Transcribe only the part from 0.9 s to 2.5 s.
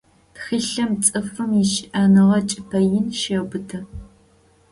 цӏыфым ищыӏэныгъэ